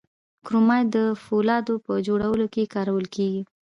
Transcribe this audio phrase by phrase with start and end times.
[0.45, 3.41] کرومایټ د فولادو په جوړولو کې کارول کیږي.